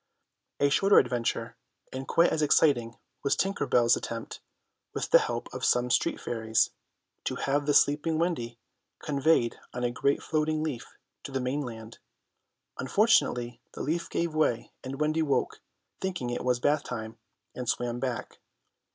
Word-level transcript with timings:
A 0.59 0.69
shorter 0.71 0.97
adventure, 0.97 1.57
and 1.93 2.07
quite 2.07 2.31
as 2.31 2.41
exciting, 2.41 2.97
was 3.21 3.35
Tinker 3.35 3.67
Bell's 3.67 3.95
attempt, 3.95 4.41
with 4.95 5.11
the 5.11 5.19
help 5.19 5.47
of 5.53 5.63
some 5.63 5.91
street 5.91 6.19
fairies, 6.19 6.71
to 7.25 7.35
have 7.35 7.67
the 7.67 7.73
sleeping 7.75 8.17
Wendy 8.17 8.57
conveyed 8.97 9.59
on 9.75 9.83
a 9.83 9.91
great 9.91 10.23
floating 10.23 10.63
leaf 10.63 10.97
to 11.21 11.31
the 11.31 11.39
mainland. 11.39 11.99
Fortunately 12.89 13.61
the 13.75 13.83
leaf 13.83 14.09
gave 14.09 14.33
way 14.33 14.71
and 14.83 14.99
Wendy 14.99 15.21
woke, 15.21 15.61
thinking 15.99 16.31
it 16.31 16.43
was 16.43 16.59
bath 16.59 16.83
time, 16.83 17.19
and 17.53 17.69
swam 17.69 17.99
back. 17.99 18.39